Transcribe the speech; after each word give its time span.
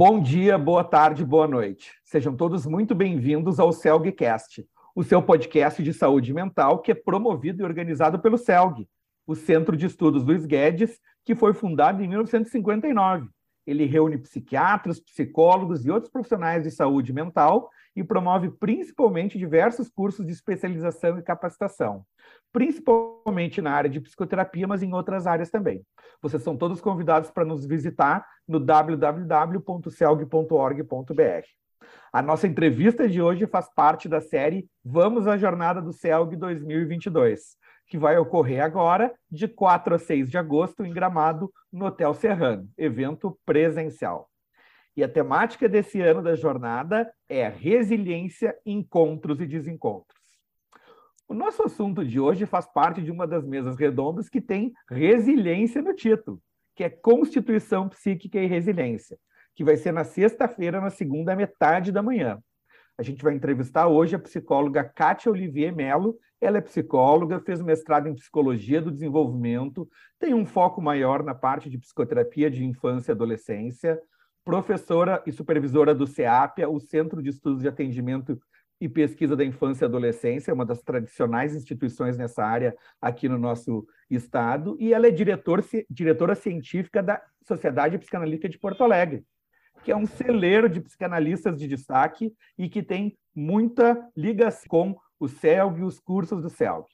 Bom 0.00 0.20
dia, 0.20 0.56
boa 0.56 0.84
tarde, 0.84 1.24
boa 1.24 1.48
noite. 1.48 1.90
Sejam 2.04 2.36
todos 2.36 2.64
muito 2.64 2.94
bem-vindos 2.94 3.58
ao 3.58 3.72
CELGcast, 3.72 4.64
o 4.94 5.02
seu 5.02 5.20
podcast 5.20 5.82
de 5.82 5.92
saúde 5.92 6.32
mental 6.32 6.80
que 6.80 6.92
é 6.92 6.94
promovido 6.94 7.60
e 7.60 7.64
organizado 7.64 8.16
pelo 8.20 8.38
CELG, 8.38 8.88
o 9.26 9.34
Centro 9.34 9.76
de 9.76 9.86
Estudos 9.86 10.22
Luiz 10.22 10.46
Guedes, 10.46 11.00
que 11.24 11.34
foi 11.34 11.52
fundado 11.52 12.00
em 12.00 12.06
1959. 12.06 13.28
Ele 13.68 13.84
reúne 13.84 14.16
psiquiatras, 14.16 14.98
psicólogos 14.98 15.84
e 15.84 15.90
outros 15.90 16.10
profissionais 16.10 16.62
de 16.62 16.70
saúde 16.70 17.12
mental 17.12 17.68
e 17.94 18.02
promove 18.02 18.48
principalmente 18.48 19.36
diversos 19.36 19.90
cursos 19.90 20.24
de 20.24 20.32
especialização 20.32 21.18
e 21.18 21.22
capacitação, 21.22 22.02
principalmente 22.50 23.60
na 23.60 23.72
área 23.72 23.90
de 23.90 24.00
psicoterapia, 24.00 24.66
mas 24.66 24.82
em 24.82 24.94
outras 24.94 25.26
áreas 25.26 25.50
também. 25.50 25.84
Vocês 26.22 26.42
são 26.42 26.56
todos 26.56 26.80
convidados 26.80 27.30
para 27.30 27.44
nos 27.44 27.66
visitar 27.66 28.24
no 28.48 28.58
www.celg.org.br. 28.58 31.46
A 32.10 32.22
nossa 32.22 32.46
entrevista 32.46 33.06
de 33.06 33.20
hoje 33.20 33.46
faz 33.46 33.68
parte 33.74 34.08
da 34.08 34.22
série 34.22 34.66
Vamos 34.82 35.26
à 35.26 35.36
Jornada 35.36 35.82
do 35.82 35.92
CELG 35.92 36.36
2022, 36.36 37.58
que 37.88 37.96
vai 37.96 38.18
ocorrer 38.18 38.62
agora, 38.62 39.12
de 39.30 39.48
4 39.48 39.94
a 39.94 39.98
6 39.98 40.30
de 40.30 40.36
agosto, 40.36 40.84
em 40.84 40.92
Gramado, 40.92 41.50
no 41.72 41.86
Hotel 41.86 42.12
Serrano, 42.14 42.68
evento 42.76 43.38
presencial. 43.46 44.28
E 44.96 45.02
a 45.02 45.08
temática 45.08 45.68
desse 45.68 46.00
ano 46.00 46.22
da 46.22 46.34
jornada 46.34 47.10
é 47.28 47.48
resiliência, 47.48 48.54
encontros 48.66 49.40
e 49.40 49.46
desencontros. 49.46 50.18
O 51.26 51.34
nosso 51.34 51.62
assunto 51.62 52.04
de 52.04 52.18
hoje 52.18 52.46
faz 52.46 52.66
parte 52.66 53.02
de 53.02 53.10
uma 53.10 53.26
das 53.26 53.46
mesas 53.46 53.76
redondas 53.76 54.28
que 54.28 54.40
tem 54.40 54.72
resiliência 54.90 55.80
no 55.80 55.94
título, 55.94 56.40
que 56.74 56.84
é 56.84 56.90
Constituição 56.90 57.88
Psíquica 57.88 58.38
e 58.38 58.46
Resiliência, 58.46 59.18
que 59.54 59.64
vai 59.64 59.76
ser 59.76 59.92
na 59.92 60.04
sexta-feira, 60.04 60.80
na 60.80 60.90
segunda 60.90 61.36
metade 61.36 61.92
da 61.92 62.02
manhã. 62.02 62.42
A 62.98 63.02
gente 63.02 63.22
vai 63.22 63.34
entrevistar 63.34 63.86
hoje 63.86 64.16
a 64.16 64.18
psicóloga 64.18 64.82
Kátia 64.82 65.30
Olivier 65.30 65.74
Melo. 65.74 66.18
Ela 66.40 66.58
é 66.58 66.60
psicóloga, 66.60 67.40
fez 67.40 67.60
mestrado 67.60 68.08
em 68.08 68.14
psicologia 68.14 68.80
do 68.80 68.92
desenvolvimento, 68.92 69.88
tem 70.18 70.34
um 70.34 70.46
foco 70.46 70.80
maior 70.80 71.22
na 71.22 71.34
parte 71.34 71.68
de 71.68 71.78
psicoterapia 71.78 72.50
de 72.50 72.64
infância 72.64 73.10
e 73.10 73.14
adolescência, 73.14 74.00
professora 74.44 75.22
e 75.26 75.32
supervisora 75.32 75.94
do 75.94 76.06
CEAPIA, 76.06 76.68
o 76.68 76.80
Centro 76.80 77.22
de 77.22 77.30
Estudos 77.30 77.62
de 77.62 77.68
Atendimento 77.68 78.38
e 78.80 78.88
Pesquisa 78.88 79.34
da 79.34 79.44
Infância 79.44 79.84
e 79.84 79.86
Adolescência, 79.86 80.54
uma 80.54 80.64
das 80.64 80.80
tradicionais 80.82 81.54
instituições 81.54 82.16
nessa 82.16 82.44
área 82.44 82.76
aqui 83.00 83.28
no 83.28 83.36
nosso 83.36 83.86
estado, 84.08 84.76
e 84.78 84.94
ela 84.94 85.08
é 85.08 85.10
diretor, 85.10 85.64
diretora 85.90 86.34
científica 86.34 87.02
da 87.02 87.20
Sociedade 87.42 87.98
Psicanalítica 87.98 88.48
de 88.48 88.58
Porto 88.58 88.84
Alegre, 88.84 89.24
que 89.82 89.90
é 89.90 89.96
um 89.96 90.06
celeiro 90.06 90.68
de 90.68 90.80
psicanalistas 90.80 91.58
de 91.58 91.66
destaque 91.66 92.32
e 92.56 92.68
que 92.68 92.82
tem 92.82 93.18
muita 93.34 94.08
ligação 94.16 94.68
com 94.68 94.96
o 95.18 95.28
CELG 95.28 95.80
e 95.80 95.84
os 95.84 95.98
cursos 95.98 96.42
do 96.42 96.50
CELG. 96.50 96.86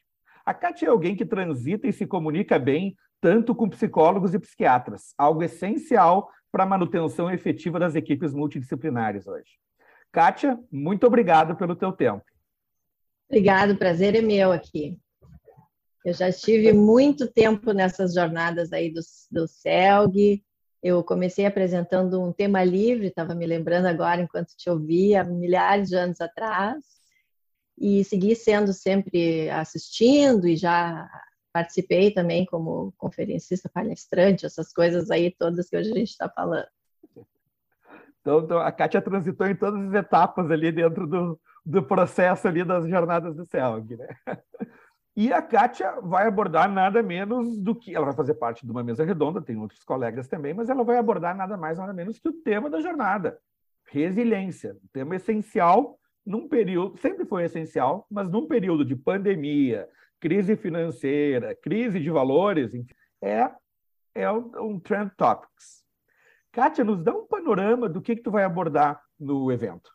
A 0.44 0.52
Kátia 0.52 0.86
é 0.86 0.90
alguém 0.90 1.16
que 1.16 1.24
transita 1.24 1.86
e 1.86 1.92
se 1.92 2.06
comunica 2.06 2.58
bem 2.58 2.96
tanto 3.20 3.54
com 3.54 3.68
psicólogos 3.68 4.34
e 4.34 4.38
psiquiatras, 4.38 5.14
algo 5.16 5.42
essencial 5.42 6.28
para 6.52 6.64
a 6.64 6.66
manutenção 6.66 7.30
efetiva 7.30 7.78
das 7.78 7.94
equipes 7.94 8.34
multidisciplinares 8.34 9.26
hoje. 9.26 9.58
Kátia, 10.12 10.58
muito 10.70 11.06
obrigado 11.06 11.56
pelo 11.56 11.74
teu 11.74 11.90
tempo. 11.90 12.22
Obrigado, 13.28 13.72
o 13.72 13.78
prazer 13.78 14.14
é 14.14 14.20
meu 14.20 14.52
aqui. 14.52 14.98
Eu 16.04 16.12
já 16.12 16.28
estive 16.28 16.72
muito 16.72 17.26
tempo 17.32 17.72
nessas 17.72 18.12
jornadas 18.12 18.72
aí 18.72 18.92
do, 18.92 19.00
do 19.30 19.48
CELG. 19.48 20.44
Eu 20.82 21.02
comecei 21.02 21.46
apresentando 21.46 22.22
um 22.22 22.30
tema 22.30 22.62
livre, 22.62 23.06
estava 23.06 23.34
me 23.34 23.46
lembrando 23.46 23.86
agora 23.86 24.20
enquanto 24.20 24.54
te 24.54 24.68
ouvia, 24.68 25.24
milhares 25.24 25.88
de 25.88 25.96
anos 25.96 26.20
atrás, 26.20 26.84
e 27.78 28.04
segui 28.04 28.34
sendo 28.34 28.72
sempre 28.72 29.50
assistindo 29.50 30.46
e 30.46 30.56
já 30.56 31.08
participei 31.52 32.12
também 32.12 32.44
como 32.44 32.92
conferencista, 32.96 33.70
palestrante, 33.72 34.44
essas 34.44 34.72
coisas 34.72 35.10
aí 35.10 35.34
todas 35.38 35.68
que 35.68 35.76
hoje 35.76 35.92
a 35.92 35.94
gente 35.94 36.10
está 36.10 36.28
falando. 36.28 36.66
Então, 38.20 38.40
então, 38.40 38.58
a 38.58 38.72
Kátia 38.72 39.02
transitou 39.02 39.46
em 39.46 39.54
todas 39.54 39.88
as 39.88 39.94
etapas 39.94 40.50
ali 40.50 40.72
dentro 40.72 41.06
do, 41.06 41.38
do 41.64 41.82
processo 41.82 42.48
ali 42.48 42.64
das 42.64 42.88
jornadas 42.88 43.36
do 43.36 43.46
CELG, 43.46 43.96
né? 43.96 44.08
E 45.16 45.32
a 45.32 45.40
Kátia 45.40 46.00
vai 46.00 46.26
abordar 46.26 46.68
nada 46.68 47.00
menos 47.00 47.56
do 47.56 47.72
que. 47.72 47.94
Ela 47.94 48.06
vai 48.06 48.14
fazer 48.16 48.34
parte 48.34 48.66
de 48.66 48.72
uma 48.72 48.82
mesa 48.82 49.04
redonda, 49.04 49.40
tem 49.40 49.56
outros 49.56 49.84
colegas 49.84 50.26
também, 50.26 50.52
mas 50.52 50.68
ela 50.68 50.82
vai 50.82 50.98
abordar 50.98 51.36
nada 51.36 51.56
mais, 51.56 51.78
nada 51.78 51.92
menos 51.92 52.18
que 52.18 52.28
o 52.28 52.32
tema 52.32 52.68
da 52.68 52.80
jornada: 52.80 53.38
resiliência. 53.84 54.76
Um 54.82 54.88
tema 54.92 55.14
essencial 55.14 56.00
num 56.24 56.48
período, 56.48 56.98
sempre 56.98 57.24
foi 57.26 57.44
essencial, 57.44 58.06
mas 58.10 58.30
num 58.30 58.46
período 58.46 58.84
de 58.84 58.96
pandemia, 58.96 59.88
crise 60.18 60.56
financeira, 60.56 61.54
crise 61.54 62.00
de 62.00 62.10
valores, 62.10 62.72
é, 63.22 63.50
é 64.14 64.30
um 64.30 64.80
trend 64.80 65.10
topics. 65.16 65.84
Kátia, 66.50 66.84
nos 66.84 67.02
dá 67.02 67.12
um 67.12 67.26
panorama 67.26 67.88
do 67.88 68.00
que, 68.00 68.16
que 68.16 68.22
tu 68.22 68.30
vai 68.30 68.44
abordar 68.44 69.02
no 69.18 69.50
evento. 69.50 69.90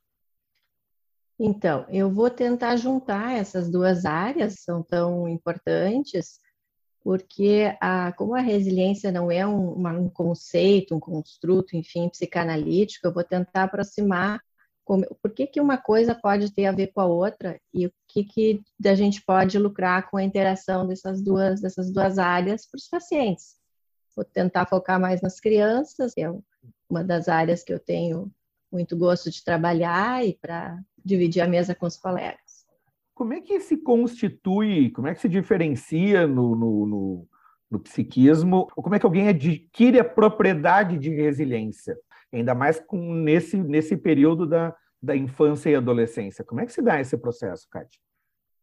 Então, 1.40 1.86
eu 1.90 2.12
vou 2.12 2.30
tentar 2.30 2.76
juntar 2.76 3.38
essas 3.38 3.72
duas 3.72 4.04
áreas, 4.06 4.60
são 4.60 4.84
tão 4.84 5.28
importantes, 5.28 6.38
porque 7.02 7.74
a, 7.80 8.12
como 8.12 8.36
a 8.36 8.42
resiliência 8.42 9.10
não 9.10 9.32
é 9.32 9.48
um, 9.48 9.72
uma, 9.72 9.94
um 9.94 10.10
conceito, 10.10 10.94
um 10.94 11.00
construto, 11.00 11.78
enfim, 11.78 12.10
psicanalítico, 12.10 13.08
eu 13.08 13.14
vou 13.14 13.24
tentar 13.24 13.64
aproximar 13.64 14.42
como, 14.90 15.06
por 15.22 15.30
que, 15.30 15.46
que 15.46 15.62
uma 15.62 15.78
coisa 15.78 16.16
pode 16.16 16.52
ter 16.52 16.66
a 16.66 16.72
ver 16.72 16.88
com 16.88 17.00
a 17.00 17.06
outra 17.06 17.62
e 17.72 17.86
o 17.86 17.92
que, 18.08 18.24
que 18.24 18.64
a 18.84 18.96
gente 18.96 19.22
pode 19.22 19.60
lucrar 19.60 20.10
com 20.10 20.18
a 20.18 20.24
interação 20.24 20.88
dessas 20.88 21.22
duas, 21.22 21.62
dessas 21.62 21.92
duas 21.92 22.18
áreas 22.18 22.66
para 22.66 22.80
os 22.80 22.88
pacientes. 22.88 23.56
Vou 24.16 24.26
tentar 24.26 24.66
focar 24.66 25.00
mais 25.00 25.22
nas 25.22 25.40
crianças, 25.40 26.16
que 26.16 26.22
é 26.22 26.34
uma 26.90 27.04
das 27.04 27.30
áreas 27.30 27.64
que 27.64 27.72
eu 27.72 27.80
tenho 27.80 28.32
muito 28.72 28.98
gosto 28.98 29.30
de 29.30 29.44
trabalhar 29.44 30.26
e 30.26 30.34
para 30.34 30.80
dividir 31.06 31.42
a 31.42 31.48
mesa 31.48 31.76
com 31.76 31.86
os 31.86 31.96
colegas. 31.96 32.66
Como 33.14 33.36
é 33.36 33.42
que 33.42 33.60
se 33.60 33.78
constitui, 33.78 34.90
como 34.90 35.08
é 35.08 35.14
que 35.14 35.22
se 35.22 35.30
diferencia 35.30 36.26
no, 36.26 36.56
no, 36.56 36.86
no, 36.88 37.28
no 37.70 37.80
psiquismo, 37.80 38.66
como 38.74 38.96
é 38.96 39.00
que 39.00 39.06
alguém 39.06 39.28
adquire 39.28 40.00
a 40.00 40.04
propriedade 40.04 40.98
de 40.98 41.12
resiliência? 41.12 41.96
Ainda 42.32 42.54
mais 42.54 42.80
com 42.80 43.14
nesse, 43.14 43.58
nesse 43.58 43.98
período 43.98 44.46
da, 44.46 44.76
da 45.02 45.16
infância 45.16 45.70
e 45.70 45.76
adolescência. 45.76 46.44
Como 46.44 46.62
é 46.62 46.66
que 46.66 46.74
se 46.74 46.82
dá 46.82 47.00
esse 47.00 47.18
processo, 47.18 47.68
Kátia? 47.70 48.00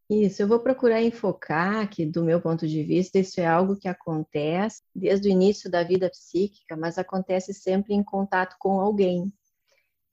Isso, 0.09 0.41
eu 0.41 0.47
vou 0.47 0.61
procurar 0.61 1.01
enfocar 1.01 1.89
que, 1.89 2.05
do 2.05 2.23
meu 2.23 2.39
ponto 2.39 2.65
de 2.65 2.81
vista, 2.81 3.19
isso 3.19 3.41
é 3.41 3.45
algo 3.45 3.75
que 3.75 3.89
acontece 3.89 4.81
desde 4.95 5.27
o 5.27 5.31
início 5.31 5.69
da 5.69 5.83
vida 5.83 6.09
psíquica, 6.09 6.77
mas 6.77 6.97
acontece 6.97 7.53
sempre 7.53 7.93
em 7.93 8.01
contato 8.01 8.55
com 8.57 8.79
alguém. 8.79 9.33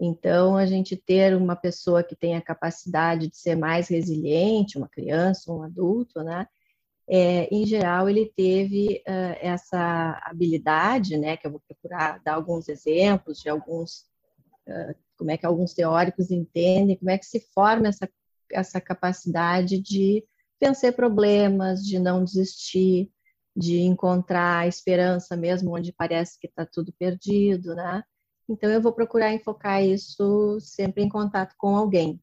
Então, 0.00 0.56
a 0.56 0.66
gente 0.66 0.96
ter 0.96 1.36
uma 1.36 1.54
pessoa 1.54 2.02
que 2.02 2.16
tem 2.16 2.34
a 2.34 2.42
capacidade 2.42 3.28
de 3.28 3.36
ser 3.36 3.54
mais 3.54 3.86
resiliente, 3.86 4.76
uma 4.76 4.88
criança, 4.88 5.52
um 5.52 5.62
adulto, 5.62 6.24
né? 6.24 6.48
É, 7.08 7.48
em 7.54 7.66
geral, 7.66 8.08
ele 8.08 8.32
teve 8.34 9.02
uh, 9.06 9.36
essa 9.40 10.20
habilidade, 10.24 11.18
né, 11.18 11.36
que 11.36 11.46
eu 11.46 11.50
vou 11.50 11.60
procurar 11.60 12.20
dar 12.24 12.34
alguns 12.34 12.68
exemplos 12.68 13.40
de 13.40 13.48
alguns, 13.48 14.06
uh, 14.66 14.94
como 15.16 15.30
é 15.30 15.36
que 15.36 15.44
alguns 15.44 15.74
teóricos 15.74 16.30
entendem, 16.30 16.96
como 16.96 17.10
é 17.10 17.18
que 17.18 17.26
se 17.26 17.40
forma 17.54 17.88
essa, 17.88 18.08
essa 18.50 18.80
capacidade 18.80 19.78
de 19.78 20.24
vencer 20.60 20.94
problemas, 20.96 21.84
de 21.84 21.98
não 21.98 22.24
desistir, 22.24 23.10
de 23.54 23.82
encontrar 23.82 24.66
esperança 24.66 25.36
mesmo 25.36 25.76
onde 25.76 25.92
parece 25.92 26.38
que 26.40 26.46
está 26.46 26.64
tudo 26.66 26.92
perdido, 26.98 27.74
né? 27.74 28.02
Então, 28.48 28.70
eu 28.70 28.80
vou 28.80 28.92
procurar 28.92 29.32
enfocar 29.32 29.82
isso 29.82 30.58
sempre 30.60 31.02
em 31.02 31.08
contato 31.08 31.54
com 31.56 31.76
alguém. 31.76 32.20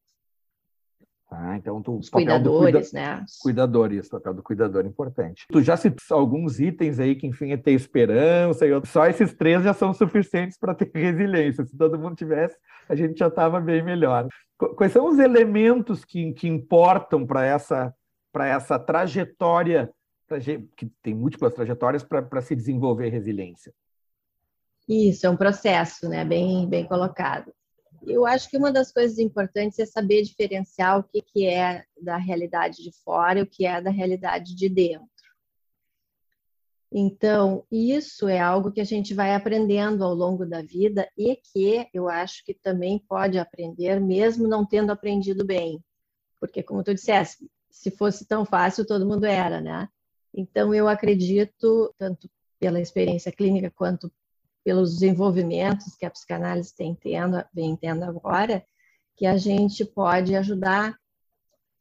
Tá? 1.31 1.55
Então, 1.55 1.81
tu, 1.81 1.97
Os 1.97 2.09
cuidadores, 2.09 2.89
cuida... 2.89 2.99
né? 2.99 3.25
Cuidadores, 3.41 4.07
o 4.07 4.09
papel 4.09 4.33
do 4.33 4.43
cuidador 4.43 4.83
é 4.83 4.87
importante. 4.89 5.45
Tu 5.49 5.61
já 5.61 5.77
citou 5.77 6.17
alguns 6.17 6.59
itens 6.59 6.99
aí 6.99 7.15
que, 7.15 7.25
enfim, 7.25 7.53
é 7.53 7.57
ter 7.57 7.71
esperança, 7.71 8.67
e 8.67 8.85
só 8.85 9.07
esses 9.07 9.33
três 9.33 9.63
já 9.63 9.73
são 9.73 9.93
suficientes 9.93 10.57
para 10.57 10.75
ter 10.75 10.91
resiliência. 10.93 11.65
Se 11.65 11.77
todo 11.77 11.97
mundo 11.97 12.17
tivesse, 12.17 12.57
a 12.89 12.95
gente 12.95 13.17
já 13.17 13.27
estava 13.27 13.61
bem 13.61 13.81
melhor. 13.81 14.27
Quais 14.75 14.91
são 14.91 15.07
os 15.07 15.19
elementos 15.19 16.03
que, 16.03 16.33
que 16.33 16.49
importam 16.49 17.25
para 17.25 17.45
essa, 17.45 17.95
essa 18.35 18.77
trajetória, 18.77 19.89
que 20.75 20.91
tem 21.01 21.15
múltiplas 21.15 21.53
trajetórias, 21.53 22.03
para 22.03 22.41
se 22.41 22.53
desenvolver 22.53 23.07
resiliência? 23.07 23.71
Isso, 24.85 25.25
é 25.25 25.29
um 25.29 25.37
processo, 25.37 26.09
né? 26.09 26.25
Bem, 26.25 26.67
bem 26.67 26.85
colocado. 26.85 27.53
Eu 28.03 28.25
acho 28.25 28.50
que 28.50 28.57
uma 28.57 28.71
das 28.71 28.92
coisas 28.92 29.19
importantes 29.19 29.77
é 29.80 29.86
saber 29.86 30.24
diferenciar 30.24 31.00
o 31.00 31.03
que, 31.03 31.21
que 31.21 31.45
é 31.45 31.86
da 32.01 32.18
realidade 32.18 32.83
de 32.83 32.92
fora 33.03 33.39
e 33.39 33.44
o 33.44 33.48
que 33.48 33.65
é 33.65 33.81
da 33.81 33.92
realidade 33.92 34.56
de 34.56 34.68
dentro. 34.68 35.07
Então, 36.92 37.65
isso 37.71 38.27
é 38.27 38.39
algo 38.39 38.71
que 38.71 38.81
a 38.81 38.86
gente 38.86 39.13
vai 39.13 39.33
aprendendo 39.33 40.03
ao 40.03 40.13
longo 40.13 40.45
da 40.45 40.62
vida 40.62 41.09
e 41.18 41.38
que 41.38 41.88
eu 41.94 42.09
acho 42.09 42.44
que 42.44 42.53
também 42.53 43.00
pode 43.00 43.39
aprender, 43.39 44.01
mesmo 44.01 44.45
não 44.45 44.65
tendo 44.65 44.92
aprendido 44.92 45.45
bem. 45.45 45.81
Porque, 46.38 46.62
como 46.62 46.83
tu 46.83 46.94
disseste, 46.94 47.50
se 47.69 47.92
fosse 47.92 48.25
tão 48.25 48.44
fácil, 48.44 48.86
todo 48.86 49.07
mundo 49.07 49.25
era, 49.25 49.62
né? 49.62 49.88
Então, 50.33 50.74
eu 50.74 50.88
acredito, 50.89 51.94
tanto 51.98 52.30
pela 52.59 52.81
experiência 52.81 53.31
clínica 53.31 53.71
quanto 53.71 54.12
pelos 54.63 54.93
desenvolvimentos 54.93 55.95
que 55.95 56.05
a 56.05 56.11
psicanálise 56.11 56.75
tem 56.75 56.95
tendo, 56.95 57.43
vem 57.53 57.75
tendo 57.75 58.03
agora, 58.03 58.63
que 59.15 59.25
a 59.25 59.37
gente 59.37 59.83
pode 59.85 60.35
ajudar 60.35 60.95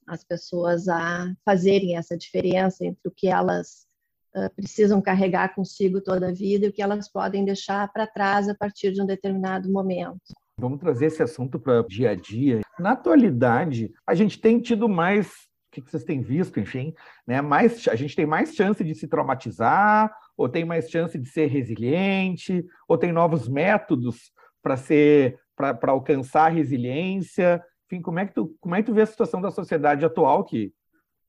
as 0.06 0.24
pessoas 0.24 0.88
a 0.88 1.32
fazerem 1.44 1.96
essa 1.96 2.16
diferença 2.16 2.84
entre 2.84 3.06
o 3.06 3.10
que 3.10 3.28
elas 3.28 3.86
uh, 4.34 4.50
precisam 4.56 5.00
carregar 5.00 5.54
consigo 5.54 6.00
toda 6.00 6.28
a 6.28 6.32
vida 6.32 6.66
e 6.66 6.68
o 6.68 6.72
que 6.72 6.82
elas 6.82 7.10
podem 7.10 7.44
deixar 7.44 7.90
para 7.92 8.06
trás 8.06 8.48
a 8.48 8.54
partir 8.54 8.92
de 8.92 9.00
um 9.00 9.06
determinado 9.06 9.70
momento. 9.70 10.34
Vamos 10.58 10.80
trazer 10.80 11.06
esse 11.06 11.22
assunto 11.22 11.58
para 11.58 11.80
o 11.80 11.86
dia 11.86 12.10
a 12.10 12.14
dia. 12.14 12.60
Na 12.78 12.92
atualidade, 12.92 13.92
a 14.06 14.14
gente 14.14 14.38
tem 14.38 14.60
tido 14.60 14.88
mais 14.88 15.28
o 15.28 15.70
que 15.70 15.80
vocês 15.80 16.02
têm 16.02 16.20
visto, 16.20 16.58
enfim, 16.58 16.92
né? 17.24 17.40
Mais, 17.40 17.86
a 17.86 17.94
gente 17.94 18.16
tem 18.16 18.26
mais 18.26 18.54
chance 18.54 18.82
de 18.82 18.94
se 18.94 19.06
traumatizar, 19.06 20.12
ou 20.40 20.48
tem 20.48 20.64
mais 20.64 20.88
chance 20.88 21.18
de 21.18 21.28
ser 21.28 21.48
resiliente, 21.48 22.64
ou 22.88 22.96
tem 22.96 23.12
novos 23.12 23.46
métodos 23.46 24.32
para 24.62 24.74
ser 24.74 25.38
para 25.54 25.92
alcançar 25.92 26.46
a 26.46 26.48
resiliência. 26.48 27.62
Enfim, 27.84 28.00
como 28.00 28.20
é 28.20 28.24
que 28.24 28.32
tu 28.32 28.56
como 28.58 28.74
é 28.74 28.78
que 28.80 28.86
tu 28.86 28.94
vê 28.94 29.02
a 29.02 29.06
situação 29.06 29.42
da 29.42 29.50
sociedade 29.50 30.02
atual 30.02 30.42
que 30.42 30.72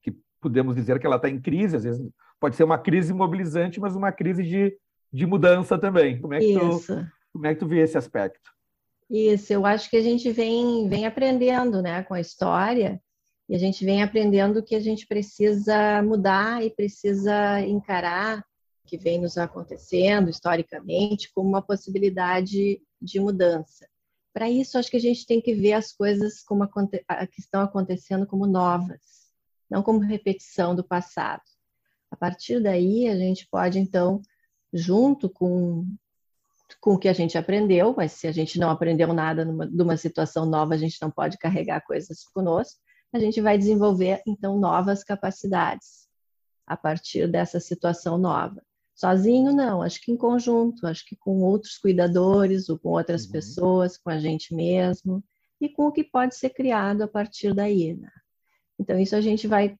que 0.02 0.16
podemos 0.40 0.76
dizer 0.76 0.98
que 0.98 1.06
ela 1.06 1.18
está 1.18 1.28
em 1.28 1.42
crise, 1.42 1.76
às 1.76 1.84
vezes 1.84 2.10
pode 2.40 2.56
ser 2.56 2.64
uma 2.64 2.78
crise 2.78 3.14
mobilizante, 3.14 3.82
mas 3.82 3.98
uma 3.98 4.14
crise 4.14 4.44
de, 4.44 4.74
de 5.12 5.26
mudança 5.26 5.78
também. 5.78 6.22
Como 6.22 6.34
é 6.34 6.40
que 6.40 6.54
Isso. 6.54 6.96
tu 6.96 7.06
como 7.34 7.48
é 7.48 7.54
que 7.54 7.60
tu 7.60 7.68
vê 7.68 7.82
esse 7.82 7.98
aspecto? 7.98 8.50
Isso, 9.10 9.52
eu 9.52 9.66
acho 9.66 9.90
que 9.90 9.98
a 9.98 10.02
gente 10.02 10.32
vem 10.32 10.88
vem 10.88 11.06
aprendendo, 11.06 11.82
né, 11.82 12.02
com 12.04 12.14
a 12.14 12.22
história 12.22 12.98
e 13.50 13.56
a 13.56 13.60
gente 13.60 13.84
vem 13.84 14.02
aprendendo 14.02 14.64
que 14.64 14.74
a 14.74 14.80
gente 14.80 15.06
precisa 15.06 16.02
mudar 16.02 16.64
e 16.64 16.70
precisa 16.70 17.60
encarar 17.60 18.42
que 18.92 18.98
vem 18.98 19.22
nos 19.22 19.38
acontecendo 19.38 20.30
historicamente 20.30 21.32
como 21.34 21.48
uma 21.48 21.62
possibilidade 21.62 22.82
de 23.02 23.20
mudança. 23.22 23.88
Para 24.34 24.50
isso, 24.50 24.78
acho 24.78 24.92
que 24.92 24.98
a 24.98 25.02
gente 25.02 25.26
tem 25.26 25.40
que 25.40 25.54
ver 25.56 25.72
as 25.72 25.94
coisas 25.94 26.44
como 26.44 26.68
que 26.68 27.40
estão 27.40 27.62
acontecendo 27.62 28.28
como 28.28 28.46
novas, 28.46 29.32
não 29.70 29.82
como 29.82 30.00
repetição 30.00 30.76
do 30.76 30.84
passado. 30.84 31.42
A 32.12 32.18
partir 32.18 32.62
daí, 32.62 33.08
a 33.08 33.16
gente 33.16 33.48
pode, 33.50 33.80
então, 33.80 34.22
junto 34.74 35.30
com, 35.30 35.88
com 36.82 36.96
o 36.96 37.00
que 37.00 37.08
a 37.08 37.14
gente 37.14 37.38
aprendeu, 37.38 37.94
mas 37.96 38.12
se 38.12 38.28
a 38.28 38.32
gente 38.34 38.60
não 38.60 38.70
aprendeu 38.70 39.14
nada 39.14 39.46
numa, 39.46 39.66
numa 39.68 39.96
situação 39.96 40.46
nova, 40.46 40.74
a 40.74 40.78
gente 40.78 41.02
não 41.02 41.10
pode 41.10 41.38
carregar 41.38 41.80
coisas 41.86 42.26
conosco, 42.26 42.78
a 43.14 43.20
gente 43.20 43.40
vai 43.40 43.58
desenvolver 43.58 44.22
então 44.28 44.60
novas 44.60 45.02
capacidades 45.02 46.10
a 46.68 46.76
partir 46.76 47.30
dessa 47.30 47.58
situação 47.58 48.18
nova. 48.18 48.62
Sozinho, 49.02 49.52
não, 49.52 49.82
acho 49.82 50.00
que 50.00 50.12
em 50.12 50.16
conjunto, 50.16 50.86
acho 50.86 51.04
que 51.08 51.16
com 51.16 51.42
outros 51.42 51.76
cuidadores 51.80 52.70
ou 52.70 52.78
com 52.78 52.90
outras 52.90 53.26
uhum. 53.26 53.32
pessoas, 53.32 53.98
com 53.98 54.12
a 54.12 54.20
gente 54.20 54.54
mesmo 54.54 55.24
e 55.60 55.68
com 55.68 55.88
o 55.88 55.92
que 55.92 56.04
pode 56.04 56.36
ser 56.36 56.52
criado 56.52 57.02
a 57.02 57.08
partir 57.08 57.52
daí. 57.52 57.96
Né? 57.96 58.12
Então, 58.78 59.00
isso 59.00 59.16
a 59.16 59.22
gente 59.22 59.48
vai 59.48 59.76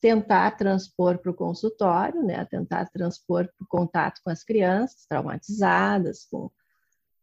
tentar 0.00 0.52
transpor 0.52 1.18
para 1.18 1.32
o 1.32 1.34
consultório, 1.34 2.22
né? 2.22 2.44
tentar 2.44 2.88
transpor 2.90 3.48
para 3.56 3.64
o 3.64 3.66
contato 3.66 4.20
com 4.22 4.30
as 4.30 4.44
crianças 4.44 5.04
traumatizadas, 5.04 6.26
com 6.30 6.48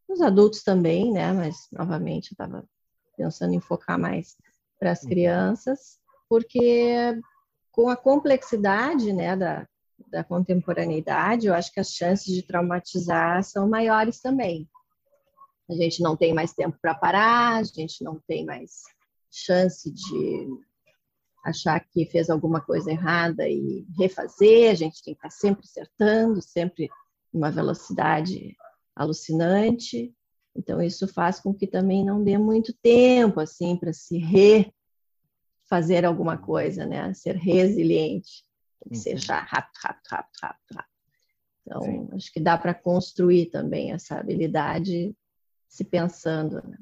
os 0.06 0.20
adultos 0.20 0.64
também, 0.64 1.14
né? 1.14 1.32
mas 1.32 1.56
novamente 1.72 2.32
eu 2.32 2.34
estava 2.34 2.68
pensando 3.16 3.54
em 3.54 3.62
focar 3.62 3.98
mais 3.98 4.36
para 4.78 4.92
as 4.92 5.02
uhum. 5.02 5.10
crianças, 5.10 5.98
porque 6.28 7.18
com 7.72 7.88
a 7.88 7.96
complexidade 7.96 9.14
né, 9.14 9.34
da, 9.34 9.66
da 10.10 10.24
contemporaneidade, 10.24 11.48
eu 11.48 11.54
acho 11.54 11.72
que 11.72 11.80
as 11.80 11.92
chances 11.92 12.34
de 12.34 12.42
traumatizar 12.44 13.44
são 13.44 13.68
maiores 13.68 14.20
também. 14.20 14.68
A 15.70 15.74
gente 15.74 16.02
não 16.02 16.16
tem 16.16 16.34
mais 16.34 16.54
tempo 16.54 16.78
para 16.82 16.96
parar, 16.96 17.58
a 17.58 17.64
gente 17.64 18.04
não 18.04 18.22
tem 18.28 18.46
mais 18.46 18.84
chance 19.30 19.92
de 19.92 20.48
achar 21.44 21.80
que 21.80 22.06
fez 22.06 22.30
alguma 22.30 22.62
coisa 22.62 22.92
errada 22.92 23.48
e 23.48 23.86
refazer, 23.98 24.72
a 24.72 24.76
gente 24.76 25.04
tem 25.04 25.14
que 25.14 25.20
estar 25.20 25.30
sempre 25.30 25.66
acertando, 25.66 26.42
sempre 26.42 26.90
uma 27.34 27.52
velocidade 27.52 28.56
alucinante. 28.96 30.14
Então, 30.56 30.82
isso 30.82 31.08
faz 31.08 31.40
com 31.40 31.54
que 31.54 31.68
também 31.68 32.04
não 32.04 32.24
dê 32.24 32.38
muito 32.38 32.74
tempo, 32.82 33.40
assim, 33.40 33.78
para 33.78 33.94
se 33.94 34.18
refazer 34.18 36.04
alguma 36.04 36.38
coisa, 36.38 36.86
né? 36.86 37.14
Ser 37.14 37.36
resiliente. 37.36 38.44
Tem 38.84 38.92
que 38.92 38.98
ser 38.98 39.14
uhum. 39.14 39.18
já 39.18 39.40
rápido, 39.40 39.76
rápido, 39.84 40.08
rápido, 40.10 40.38
rápido, 40.42 40.76
rápido. 40.76 40.98
Então, 41.66 41.82
Sim. 41.82 42.10
acho 42.14 42.34
que 42.34 42.40
dá 42.40 42.58
para 42.58 42.74
construir 42.74 43.48
também 43.48 43.92
essa 43.92 44.18
habilidade 44.18 45.14
se 45.68 45.84
pensando, 45.84 46.56
né? 46.66 46.78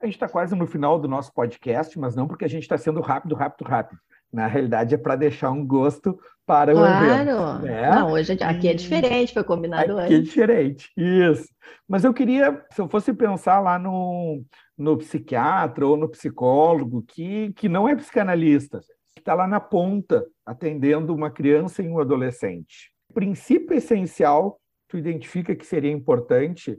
A 0.00 0.06
gente 0.06 0.14
está 0.14 0.28
quase 0.28 0.54
no 0.56 0.66
final 0.66 0.98
do 0.98 1.06
nosso 1.06 1.30
podcast, 1.34 1.98
mas 1.98 2.16
não 2.16 2.26
porque 2.26 2.46
a 2.46 2.48
gente 2.48 2.62
está 2.62 2.78
sendo 2.78 3.02
rápido, 3.02 3.34
rápido, 3.34 3.68
rápido. 3.68 4.00
Na 4.32 4.46
realidade, 4.46 4.94
é 4.94 4.98
para 4.98 5.14
deixar 5.14 5.50
um 5.50 5.66
gosto 5.66 6.18
para 6.46 6.72
claro. 6.72 7.04
o 7.04 7.12
evento. 7.12 7.36
Claro! 7.36 7.62
Né? 7.62 7.90
Não, 7.90 8.12
hoje 8.12 8.32
aqui 8.32 8.68
é 8.68 8.72
diferente, 8.72 9.34
foi 9.34 9.44
combinado 9.44 9.98
aqui 9.98 10.14
é 10.14 10.16
antes. 10.16 10.18
é 10.18 10.20
diferente, 10.22 10.90
isso. 10.96 11.48
Mas 11.86 12.04
eu 12.04 12.14
queria, 12.14 12.64
se 12.72 12.80
eu 12.80 12.88
fosse 12.88 13.12
pensar 13.12 13.60
lá 13.60 13.78
no, 13.78 14.42
no 14.78 14.96
psiquiatra 14.96 15.86
ou 15.86 15.98
no 15.98 16.08
psicólogo, 16.08 17.04
que, 17.06 17.52
que 17.52 17.68
não 17.68 17.86
é 17.86 17.94
psicanalista, 17.94 18.80
que 19.12 19.20
está 19.20 19.34
lá 19.34 19.46
na 19.46 19.60
ponta, 19.60 20.24
atendendo 20.50 21.14
uma 21.14 21.30
criança 21.30 21.80
e 21.80 21.88
um 21.88 22.00
adolescente. 22.00 22.92
O 23.08 23.14
princípio 23.14 23.76
essencial, 23.76 24.60
tu 24.88 24.98
identifica 24.98 25.54
que 25.54 25.64
seria 25.64 25.92
importante 25.92 26.76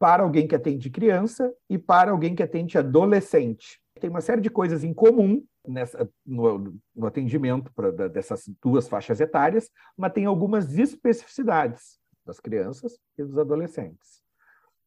para 0.00 0.24
alguém 0.24 0.48
que 0.48 0.54
atende 0.56 0.90
criança 0.90 1.54
e 1.70 1.78
para 1.78 2.10
alguém 2.10 2.34
que 2.34 2.42
atende 2.42 2.76
adolescente. 2.76 3.80
Tem 4.00 4.10
uma 4.10 4.20
série 4.20 4.40
de 4.40 4.50
coisas 4.50 4.82
em 4.82 4.92
comum 4.92 5.44
nessa, 5.64 6.10
no, 6.26 6.76
no 6.94 7.06
atendimento 7.06 7.72
pra, 7.72 7.92
dessas 8.08 8.50
duas 8.60 8.88
faixas 8.88 9.20
etárias, 9.20 9.70
mas 9.96 10.12
tem 10.12 10.24
algumas 10.24 10.76
especificidades 10.76 12.00
das 12.26 12.40
crianças 12.40 12.98
e 13.16 13.22
dos 13.22 13.38
adolescentes. 13.38 14.24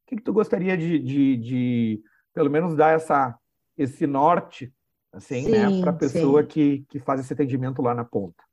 O 0.03 0.07
que, 0.07 0.17
que 0.17 0.23
tu 0.23 0.33
gostaria 0.33 0.77
de, 0.77 0.99
de, 0.99 1.37
de, 1.37 2.03
pelo 2.33 2.49
menos, 2.49 2.75
dar 2.75 2.93
essa, 2.93 3.39
esse 3.77 4.05
norte 4.05 4.69
assim, 5.11 5.49
né, 5.49 5.81
para 5.81 5.91
a 5.91 5.95
pessoa 5.95 6.43
que, 6.43 6.85
que 6.89 6.99
faz 6.99 7.21
esse 7.21 7.33
atendimento 7.33 7.81
lá 7.81 7.93
na 7.93 8.05
ponta? 8.05 8.43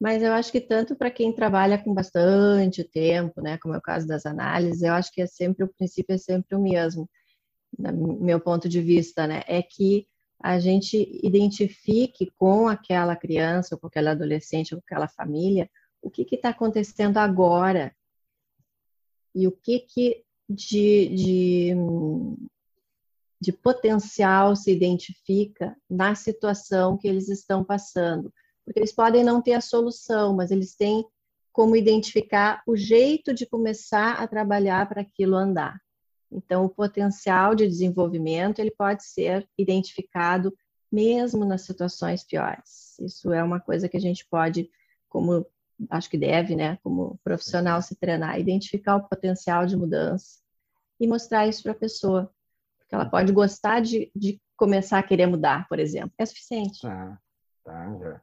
Mas 0.00 0.22
eu 0.22 0.32
acho 0.32 0.50
que 0.50 0.60
tanto 0.60 0.96
para 0.96 1.10
quem 1.10 1.32
trabalha 1.32 1.78
com 1.78 1.94
bastante 1.94 2.84
tempo, 2.84 3.40
né, 3.40 3.58
como 3.58 3.74
é 3.74 3.78
o 3.78 3.82
caso 3.82 4.06
das 4.06 4.26
análises, 4.26 4.82
eu 4.82 4.92
acho 4.92 5.12
que 5.12 5.22
é 5.22 5.26
sempre 5.26 5.64
o 5.64 5.68
princípio 5.68 6.14
é 6.14 6.18
sempre 6.18 6.56
o 6.56 6.60
mesmo, 6.60 7.08
no 7.78 8.20
meu 8.20 8.40
ponto 8.40 8.68
de 8.68 8.80
vista, 8.80 9.26
né, 9.26 9.42
é 9.46 9.62
que 9.62 10.06
a 10.42 10.58
gente 10.58 10.96
identifique 11.22 12.30
com 12.36 12.68
aquela 12.68 13.16
criança, 13.16 13.74
ou 13.74 13.80
com 13.80 13.86
aquele 13.86 14.10
adolescente, 14.10 14.74
ou 14.74 14.80
com 14.80 14.84
aquela 14.86 15.08
família, 15.08 15.70
o 16.02 16.10
que 16.10 16.26
está 16.30 16.50
acontecendo 16.50 17.16
agora. 17.16 17.94
E 19.34 19.48
o 19.48 19.52
que, 19.52 19.80
que 19.80 20.22
de, 20.46 21.08
de, 21.08 21.74
de 23.40 23.52
potencial 23.52 24.56
se 24.56 24.72
identifica 24.72 25.76
na 25.88 26.14
situação 26.14 26.96
que 26.96 27.08
eles 27.08 27.28
estão 27.28 27.64
passando. 27.64 28.32
Porque 28.64 28.80
eles 28.80 28.92
podem 28.92 29.22
não 29.22 29.42
ter 29.42 29.52
a 29.52 29.60
solução, 29.60 30.34
mas 30.34 30.50
eles 30.50 30.74
têm 30.74 31.04
como 31.52 31.76
identificar 31.76 32.62
o 32.66 32.74
jeito 32.74 33.32
de 33.32 33.46
começar 33.46 34.14
a 34.14 34.26
trabalhar 34.26 34.88
para 34.88 35.02
aquilo 35.02 35.36
andar. 35.36 35.80
Então, 36.32 36.64
o 36.64 36.68
potencial 36.68 37.54
de 37.54 37.66
desenvolvimento 37.66 38.58
ele 38.58 38.72
pode 38.72 39.04
ser 39.04 39.48
identificado 39.56 40.52
mesmo 40.90 41.44
nas 41.44 41.62
situações 41.62 42.24
piores. 42.24 42.98
Isso 42.98 43.32
é 43.32 43.42
uma 43.42 43.60
coisa 43.60 43.88
que 43.88 43.96
a 43.96 44.00
gente 44.00 44.26
pode, 44.28 44.68
como 45.08 45.46
acho 45.90 46.10
que 46.10 46.18
deve, 46.18 46.56
né, 46.56 46.78
como 46.82 47.20
profissional 47.22 47.80
se 47.82 47.94
treinar, 47.96 48.38
identificar 48.38 48.96
o 48.96 49.08
potencial 49.08 49.66
de 49.66 49.76
mudança 49.76 50.40
e 50.98 51.06
mostrar 51.06 51.46
isso 51.46 51.62
para 51.62 51.72
a 51.72 51.76
pessoa, 51.76 52.33
ela 52.94 53.06
pode 53.06 53.32
gostar 53.32 53.80
de, 53.80 54.10
de 54.14 54.40
começar 54.56 54.98
a 54.98 55.02
querer 55.02 55.26
mudar, 55.26 55.66
por 55.68 55.78
exemplo, 55.78 56.12
é 56.18 56.26
suficiente. 56.26 56.80
Tá, 56.80 57.18
tá, 57.64 57.98
já. 57.98 58.20